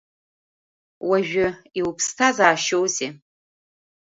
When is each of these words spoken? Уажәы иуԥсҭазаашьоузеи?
Уажәы 1.09 1.47
иуԥсҭазаашьоузеи? 1.79 3.09